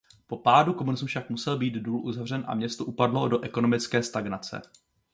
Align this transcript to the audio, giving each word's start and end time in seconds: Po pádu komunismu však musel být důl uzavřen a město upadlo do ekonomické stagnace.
Po 0.27 0.37
pádu 0.37 0.73
komunismu 0.73 1.07
však 1.07 1.29
musel 1.29 1.57
být 1.57 1.73
důl 1.73 2.05
uzavřen 2.05 2.43
a 2.47 2.55
město 2.55 2.85
upadlo 2.85 3.27
do 3.27 3.39
ekonomické 3.41 4.03
stagnace. 4.03 4.61